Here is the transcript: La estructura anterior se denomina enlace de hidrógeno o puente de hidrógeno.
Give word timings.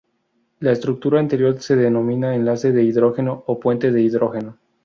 La 0.61 0.71
estructura 0.71 1.19
anterior 1.19 1.61
se 1.61 1.75
denomina 1.75 2.33
enlace 2.35 2.71
de 2.71 2.81
hidrógeno 2.81 3.43
o 3.45 3.59
puente 3.59 3.91
de 3.91 4.01
hidrógeno. 4.01 4.57